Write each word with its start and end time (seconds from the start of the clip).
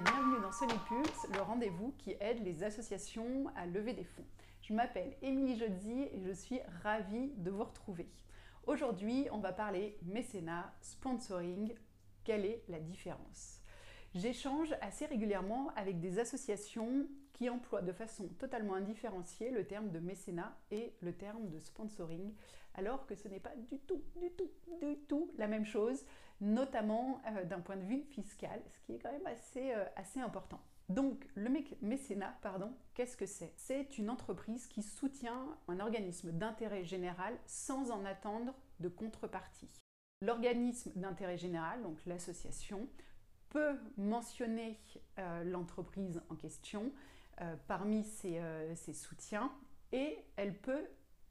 bienvenue 0.00 0.40
dans 0.42 0.52
Solipulse, 0.52 1.26
le 1.32 1.40
rendez-vous 1.40 1.94
qui 1.96 2.16
aide 2.20 2.44
les 2.44 2.62
associations 2.62 3.46
à 3.56 3.64
lever 3.64 3.94
des 3.94 4.04
fonds. 4.04 4.26
Je 4.60 4.74
m'appelle 4.74 5.16
Émilie 5.22 5.58
Jodzi 5.58 6.08
et 6.12 6.20
je 6.20 6.32
suis 6.32 6.60
ravie 6.82 7.32
de 7.38 7.50
vous 7.50 7.64
retrouver. 7.64 8.06
Aujourd'hui, 8.66 9.26
on 9.32 9.38
va 9.38 9.52
parler 9.52 9.96
mécénat, 10.02 10.70
sponsoring. 10.82 11.72
Quelle 12.24 12.44
est 12.44 12.62
la 12.68 12.78
différence? 12.78 13.62
J'échange 14.16 14.74
assez 14.80 15.04
régulièrement 15.04 15.68
avec 15.76 16.00
des 16.00 16.18
associations 16.18 17.06
qui 17.34 17.50
emploient 17.50 17.82
de 17.82 17.92
façon 17.92 18.28
totalement 18.38 18.72
indifférenciée 18.72 19.50
le 19.50 19.66
terme 19.66 19.90
de 19.90 19.98
mécénat 19.98 20.56
et 20.70 20.94
le 21.00 21.12
terme 21.12 21.50
de 21.50 21.60
sponsoring, 21.60 22.32
alors 22.76 23.04
que 23.04 23.14
ce 23.14 23.28
n'est 23.28 23.40
pas 23.40 23.54
du 23.54 23.78
tout, 23.80 24.02
du 24.16 24.30
tout, 24.30 24.50
du 24.80 24.96
tout 25.00 25.30
la 25.36 25.48
même 25.48 25.66
chose, 25.66 26.02
notamment 26.40 27.20
euh, 27.26 27.44
d'un 27.44 27.60
point 27.60 27.76
de 27.76 27.84
vue 27.84 28.04
fiscal, 28.04 28.62
ce 28.70 28.78
qui 28.78 28.94
est 28.94 28.98
quand 28.98 29.12
même 29.12 29.26
assez, 29.26 29.74
euh, 29.74 29.84
assez 29.96 30.20
important. 30.20 30.62
Donc, 30.88 31.26
le 31.34 31.50
mécénat, 31.82 32.38
pardon, 32.40 32.72
qu'est-ce 32.94 33.18
que 33.18 33.26
c'est? 33.26 33.52
C'est 33.58 33.98
une 33.98 34.08
entreprise 34.08 34.66
qui 34.66 34.82
soutient 34.82 35.58
un 35.68 35.78
organisme 35.78 36.32
d'intérêt 36.32 36.84
général 36.84 37.36
sans 37.44 37.90
en 37.90 38.06
attendre 38.06 38.54
de 38.80 38.88
contrepartie. 38.88 39.68
L'organisme 40.22 40.92
d'intérêt 40.96 41.36
général, 41.36 41.82
donc 41.82 41.98
l'association, 42.06 42.88
peut 43.48 43.76
mentionner 43.96 44.78
euh, 45.18 45.44
l'entreprise 45.44 46.20
en 46.28 46.34
question 46.34 46.92
euh, 47.40 47.56
parmi 47.66 48.04
euh, 48.24 48.74
ses, 48.74 48.92
soutiens 48.92 49.52
et 49.92 50.18
elle 50.36 50.58
peut, 50.58 50.84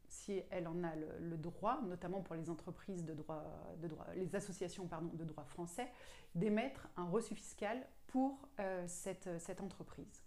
si 0.08 0.42
elle 0.50 0.68
en 0.68 0.84
a 0.84 0.96
le, 0.96 1.38
droit, 1.38 1.82
notamment 1.84 2.22
pour 2.22 2.36
les 2.36 2.50
entreprises 2.50 3.06
de 3.06 3.14
droit, 3.14 3.44
de 3.82 3.88
droit 3.88 4.06
les 4.16 4.36
associations 4.36 4.88
pardon, 4.88 5.10
de 5.14 5.24
droit 5.24 5.44
français, 5.46 5.92
d'émettre 6.36 6.88
un 6.96 7.06
reçu 7.06 7.36
fiscal 7.36 7.86
pour 8.08 8.48
cette, 8.88 9.30
cette 9.40 9.62
entreprise. 9.62 10.24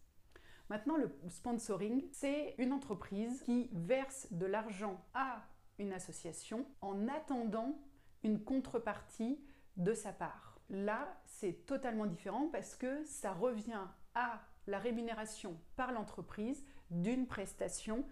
Maintenant, 0.69 0.97
le 0.97 1.11
sponsoring, 1.29 2.05
c'est 2.13 2.55
une 2.59 2.73
entreprise 2.73 3.41
qui 3.43 3.71
verse 3.73 4.29
de 4.31 4.45
l'argent 4.45 5.03
à 5.15 5.43
une 5.79 5.93
association 5.93 6.67
en 6.83 7.09
attendant 7.09 7.79
une 8.23 8.43
contrepartie 8.45 9.41
de 9.77 9.95
sa 9.95 10.13
part. 10.13 10.48
Là, 10.71 11.19
c'est 11.25 11.65
totalement 11.65 12.05
différent 12.05 12.49
parce 12.53 12.75
que 12.75 13.03
ça 13.05 13.33
revient 13.33 13.87
à 14.15 14.41
la 14.67 14.79
rémunération 14.79 15.59
par 15.77 15.93
l'entreprise 15.93 16.63
d'une 16.91 17.27
prestation 17.27 18.05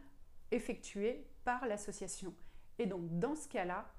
effectuée 0.50 1.26
par 1.44 1.66
l'association. 1.66 2.34
Et 2.78 2.86
donc, 2.86 3.18
dans 3.18 3.34
ce 3.34 3.46
cas-là, 3.48 3.92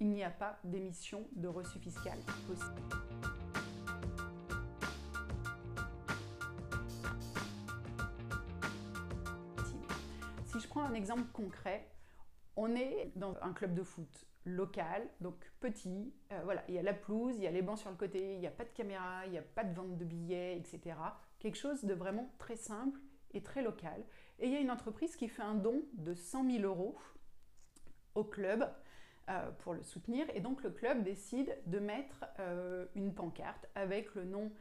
il 0.00 0.08
n'y 0.10 0.24
a 0.24 0.30
pas 0.30 0.58
d'émission 0.64 1.28
de 1.36 1.46
reçu 1.46 1.78
fiscal 1.78 2.18
possible. 2.48 2.82
Si 10.46 10.60
je 10.60 10.68
prends 10.68 10.82
un 10.82 10.94
exemple 10.94 11.30
concret, 11.32 11.93
on 12.56 12.74
est 12.76 13.12
dans 13.16 13.36
un 13.42 13.52
club 13.52 13.74
de 13.74 13.82
foot 13.82 14.26
local, 14.44 15.08
donc 15.20 15.34
petit. 15.60 16.12
Euh, 16.32 16.40
voilà, 16.44 16.64
il 16.68 16.74
y 16.74 16.78
a 16.78 16.82
la 16.82 16.94
pelouse, 16.94 17.34
il 17.36 17.42
y 17.42 17.46
a 17.46 17.50
les 17.50 17.62
bancs 17.62 17.78
sur 17.78 17.90
le 17.90 17.96
côté, 17.96 18.34
il 18.34 18.40
n'y 18.40 18.46
a 18.46 18.50
pas 18.50 18.64
de 18.64 18.70
caméra, 18.70 19.24
il 19.26 19.32
n'y 19.32 19.38
a 19.38 19.42
pas 19.42 19.64
de 19.64 19.74
vente 19.74 19.96
de 19.96 20.04
billets, 20.04 20.56
etc. 20.56 20.96
Quelque 21.38 21.56
chose 21.56 21.84
de 21.84 21.94
vraiment 21.94 22.30
très 22.38 22.56
simple 22.56 23.00
et 23.32 23.42
très 23.42 23.62
local. 23.62 24.04
Et 24.38 24.46
il 24.46 24.52
y 24.52 24.56
a 24.56 24.60
une 24.60 24.70
entreprise 24.70 25.16
qui 25.16 25.28
fait 25.28 25.42
un 25.42 25.54
don 25.54 25.82
de 25.94 26.14
100 26.14 26.50
000 26.50 26.64
euros 26.64 26.96
au 28.14 28.24
club 28.24 28.68
euh, 29.30 29.50
pour 29.58 29.74
le 29.74 29.82
soutenir. 29.82 30.26
Et 30.34 30.40
donc 30.40 30.62
le 30.62 30.70
club 30.70 31.02
décide 31.02 31.56
de 31.66 31.78
mettre 31.78 32.24
euh, 32.38 32.86
une 32.94 33.14
pancarte 33.14 33.68
avec 33.74 34.14
le 34.14 34.24
nom 34.24 34.52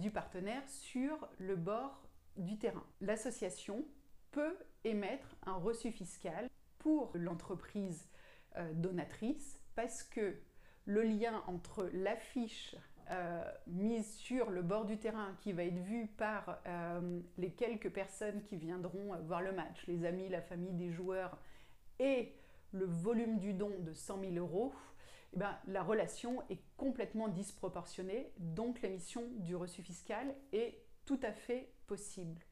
du 0.00 0.10
partenaire 0.10 0.66
sur 0.66 1.28
le 1.36 1.54
bord 1.54 2.08
du 2.38 2.56
terrain. 2.56 2.86
L'association 3.02 3.84
peut 4.30 4.56
émettre 4.82 5.36
un 5.44 5.56
reçu 5.56 5.92
fiscal 5.92 6.48
pour 6.78 7.10
l'entreprise 7.14 8.08
euh, 8.56 8.72
donatrice 8.74 9.60
parce 9.74 10.02
que 10.02 10.36
le 10.84 11.02
lien 11.02 11.42
entre 11.46 11.88
l'affiche 11.92 12.74
euh, 13.10 13.42
mise 13.66 14.14
sur 14.16 14.50
le 14.50 14.62
bord 14.62 14.84
du 14.84 14.98
terrain 14.98 15.34
qui 15.40 15.52
va 15.52 15.64
être 15.64 15.78
vue 15.78 16.06
par 16.06 16.60
euh, 16.66 17.20
les 17.36 17.52
quelques 17.52 17.90
personnes 17.90 18.42
qui 18.42 18.56
viendront 18.56 19.16
voir 19.22 19.40
le 19.40 19.52
match, 19.52 19.86
les 19.86 20.04
amis, 20.04 20.28
la 20.28 20.42
famille 20.42 20.74
des 20.74 20.90
joueurs, 20.90 21.38
et 21.98 22.34
le 22.72 22.84
volume 22.84 23.38
du 23.38 23.54
don 23.54 23.72
de 23.80 23.92
100 23.94 24.20
000 24.20 24.34
euros, 24.34 24.74
eh 25.34 25.38
ben, 25.38 25.56
la 25.66 25.82
relation 25.82 26.42
est 26.50 26.60
complètement 26.76 27.28
disproportionnée, 27.28 28.32
donc 28.38 28.82
l'émission 28.82 29.22
du 29.36 29.56
reçu 29.56 29.82
fiscal 29.82 30.34
est 30.52 30.82
tout 31.06 31.20
à 31.22 31.32
fait 31.32 31.72
possible. 31.86 32.42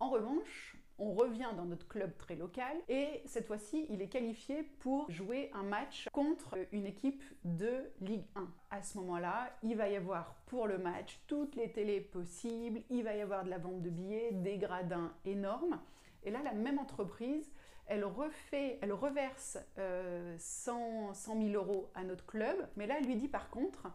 En 0.00 0.10
revanche, 0.10 0.76
on 1.02 1.12
revient 1.14 1.48
dans 1.56 1.64
notre 1.64 1.88
club 1.88 2.16
très 2.16 2.36
local 2.36 2.76
et 2.88 3.22
cette 3.26 3.46
fois-ci, 3.46 3.86
il 3.90 4.00
est 4.00 4.06
qualifié 4.06 4.62
pour 4.78 5.10
jouer 5.10 5.50
un 5.52 5.64
match 5.64 6.08
contre 6.12 6.56
une 6.70 6.86
équipe 6.86 7.22
de 7.44 7.90
Ligue 8.00 8.24
1. 8.36 8.48
À 8.70 8.82
ce 8.82 8.98
moment-là, 8.98 9.50
il 9.64 9.76
va 9.76 9.88
y 9.88 9.96
avoir 9.96 10.36
pour 10.46 10.68
le 10.68 10.78
match 10.78 11.20
toutes 11.26 11.56
les 11.56 11.72
télés 11.72 12.00
possibles, 12.00 12.82
il 12.88 13.02
va 13.02 13.16
y 13.16 13.20
avoir 13.20 13.44
de 13.44 13.50
la 13.50 13.58
vente 13.58 13.82
de 13.82 13.90
billets, 13.90 14.30
des 14.30 14.58
gradins 14.58 15.12
énormes. 15.24 15.80
Et 16.22 16.30
là, 16.30 16.40
la 16.44 16.52
même 16.52 16.78
entreprise, 16.78 17.50
elle 17.86 18.04
refait, 18.04 18.78
elle 18.80 18.92
reverse 18.92 19.58
100, 19.74 19.78
euh, 19.78 21.12
100 21.12 21.42
000 21.42 21.54
euros 21.54 21.90
à 21.96 22.04
notre 22.04 22.26
club, 22.26 22.68
mais 22.76 22.86
là, 22.86 22.94
elle 22.98 23.06
lui 23.06 23.16
dit 23.16 23.28
par 23.28 23.50
contre, 23.50 23.88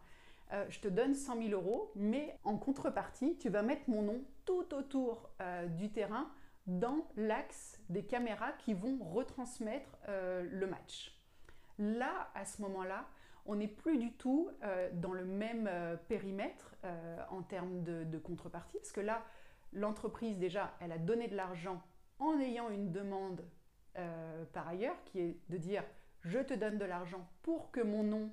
euh, 0.52 0.66
je 0.68 0.82
te 0.82 0.90
donne 0.90 1.16
100 1.16 1.42
000 1.42 1.50
euros, 1.52 1.90
mais 1.96 2.38
en 2.44 2.58
contrepartie, 2.58 3.38
tu 3.38 3.48
vas 3.48 3.62
mettre 3.62 3.90
mon 3.90 4.02
nom 4.02 4.22
tout 4.44 4.74
autour 4.74 5.30
euh, 5.42 5.68
du 5.68 5.90
terrain 5.90 6.30
dans 6.68 7.08
l'axe 7.16 7.80
des 7.90 8.06
caméras 8.06 8.52
qui 8.60 8.74
vont 8.74 9.00
retransmettre 9.02 9.98
euh, 10.08 10.46
le 10.50 10.68
match. 10.68 11.18
Là, 11.80 12.30
à 12.36 12.46
ce 12.46 12.62
moment-là, 12.62 13.08
on 13.46 13.56
n'est 13.56 13.68
plus 13.68 13.98
du 13.98 14.12
tout 14.12 14.50
dans 14.92 15.14
le 15.14 15.24
même 15.24 15.70
périmètre 16.10 16.76
en 17.30 17.44
termes 17.44 17.82
de, 17.84 18.04
de, 18.04 18.18
contrepartie, 18.18 18.78
parce 18.78 18.92
que 18.92 19.00
là, 19.00 19.24
l'entreprise, 19.72 20.38
déjà, 20.38 20.74
elle 20.82 20.92
a 20.92 20.98
donné 20.98 21.30
de 21.30 21.36
l'argent 21.38 21.82
en 22.20 22.38
ayant 22.42 22.70
une 22.70 22.92
demande 22.92 23.46
par 24.52 24.68
ailleurs, 24.68 25.02
qui 25.06 25.22
est 25.22 25.40
de 25.48 25.56
dire, 25.56 25.86
je 26.24 26.40
te 26.40 26.54
donne 26.54 26.78
de 26.78 26.84
l'argent 26.84 27.26
pour 27.42 27.72
que 27.72 27.80
mon 27.80 28.04
nom 28.04 28.32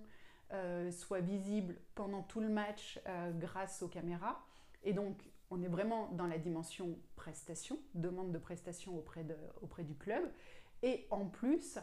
euh, 0.53 0.91
soit 0.91 1.21
visible 1.21 1.77
pendant 1.95 2.22
tout 2.22 2.41
le 2.41 2.49
match 2.49 3.01
euh, 3.09 3.33
grâce 3.33 3.83
aux 3.83 3.89
caméras. 3.89 4.41
Et 4.83 4.93
donc, 4.93 5.16
on 5.54 5.62
est 5.62 5.69
vraiment 5.69 6.09
dans 6.12 6.26
la 6.26 6.38
dimension 6.38 6.98
prestation, 7.16 7.78
demande 7.94 8.32
de 8.32 8.38
prestation 8.38 8.98
auprès, 8.98 9.84
du 9.84 9.94
club. 9.94 10.22
Et 10.82 11.06
en 11.10 11.26
plus, 11.26 11.78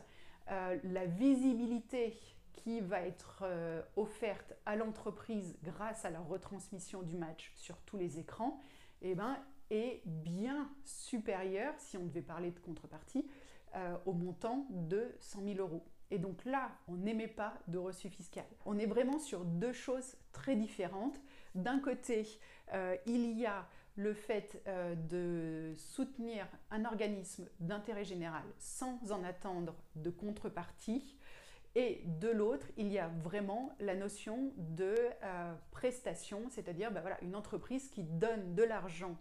euh, 0.50 0.78
la 0.84 1.06
visibilité 1.06 2.20
qui 2.54 2.82
va 2.82 3.02
être 3.02 3.44
offerte 3.96 4.54
à 4.66 4.76
l'entreprise 4.76 5.58
grâce 5.64 6.04
à 6.04 6.10
la 6.10 6.20
retransmission 6.20 7.02
du 7.02 7.16
match 7.16 7.54
sur 7.56 7.78
tous 7.84 7.98
les 7.98 8.20
écrans, 8.20 8.60
eh 9.02 9.16
ben, 9.16 9.38
est 9.70 10.02
bien 10.06 10.70
supérieure, 10.84 11.74
si 11.78 11.98
on 11.98 12.06
devait 12.06 12.22
parler 12.22 12.52
de 12.52 12.60
contrepartie, 12.60 13.26
au 14.06 14.12
montant 14.12 14.68
de 14.70 15.16
100 15.22 15.44
000 15.46 15.60
euros. 15.60 15.86
Et 16.12 16.20
donc 16.20 16.44
là, 16.44 16.70
on 16.90 16.96
n'émet 16.96 17.28
pas 17.28 17.54
de 17.68 17.78
reçu 17.78 18.10
fiscal. 18.10 18.44
On 18.66 18.78
est 18.78 18.86
vraiment 18.86 19.18
sur 19.18 19.46
deux 19.46 19.72
choses 19.72 20.18
très 20.34 20.56
différentes. 20.56 21.20
D'un 21.56 21.80
côté, 21.80 22.28
euh, 22.74 22.98
il 23.08 23.40
y 23.40 23.46
a 23.46 23.66
le 23.96 24.14
fait 24.14 24.62
euh, 24.68 24.96
de 24.96 25.74
soutenir 25.78 26.46
un 26.70 26.84
organisme 26.84 27.48
d'intérêt 27.62 28.04
général 28.04 28.44
sans 28.60 29.12
en 29.12 29.24
attendre 29.24 29.74
de 29.96 30.10
contrepartie. 30.10 31.16
Et 31.76 32.02
de 32.20 32.28
l'autre, 32.28 32.68
il 32.76 32.92
y 32.92 33.00
a 33.00 33.08
vraiment 33.08 33.74
la 33.80 33.96
notion 33.96 34.52
de 34.58 34.96
euh, 35.24 35.54
prestation, 35.72 36.42
c'est-à-dire 36.50 36.92
bah 36.92 37.00
voilà, 37.00 37.18
une 37.22 37.38
entreprise 37.38 37.90
qui 37.90 38.04
donne 38.04 38.54
de 38.54 38.64
l'argent 38.64 39.18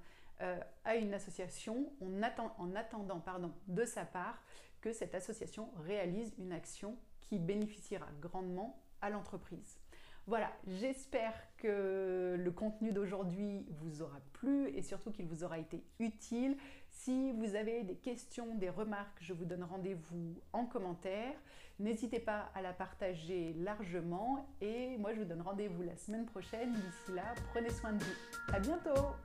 à 0.87 0.97
une 0.97 1.13
association 1.13 1.93
en, 2.01 2.11
en 2.57 2.75
attendant 2.75 3.21
pardon, 3.21 3.53
de 3.69 3.85
sa 3.85 4.07
part 4.07 4.43
que 4.81 4.93
cette 4.93 5.15
association 5.15 5.71
réalise 5.85 6.33
une 6.39 6.53
action 6.53 6.97
qui 7.21 7.39
bénéficiera 7.39 8.07
grandement 8.21 8.83
à 9.01 9.11
l'entreprise. 9.11 9.79
Voilà, 10.27 10.53
j'espère 10.67 11.35
que 11.57 12.37
le 12.39 12.51
contenu 12.53 12.93
d'aujourd'hui 12.93 13.67
vous 13.69 14.03
aura 14.03 14.21
plu 14.33 14.69
et 14.69 14.83
surtout 14.83 15.11
qu'il 15.11 15.27
vous 15.27 15.43
aura 15.45 15.59
été 15.59 15.83
utile. 15.99 16.57
Si 16.89 17.33
vous 17.33 17.55
avez 17.55 17.83
des 17.83 17.97
questions, 17.97 18.55
des 18.55 18.69
remarques, 18.69 19.19
je 19.21 19.33
vous 19.33 19.45
donne 19.45 19.65
rendez-vous 19.65 20.41
en 20.53 20.67
commentaire. 20.67 21.35
N'hésitez 21.79 22.21
pas 22.21 22.51
à 22.55 22.63
la 22.63 22.73
partager 22.73 23.55
largement 23.55 24.47
et 24.61 24.99
moi 24.99 25.15
je 25.15 25.21
vous 25.21 25.25
donne 25.25 25.43
rendez-vous 25.43 25.83
la 25.83 25.97
semaine 25.97 26.27
prochaine. 26.27 26.73
D'ici 26.75 27.13
là, 27.15 27.35
prenez 27.53 27.71
soin 27.71 27.95
de 27.95 28.05
vous. 28.05 28.55
À 28.55 28.61
bientôt 28.61 29.17